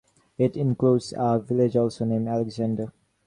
It 0.39 0.57
includes 0.57 1.13
a 1.15 1.37
village 1.37 1.75
also 1.77 2.05
named 2.05 2.27
Alexander. 2.27 2.91